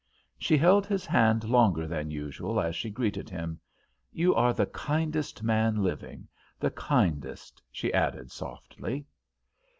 [0.39, 3.59] She held his hand longer than usual as she greeted him.
[4.11, 6.27] "You are the kindest man living,
[6.59, 9.05] the kindest," she added, softly.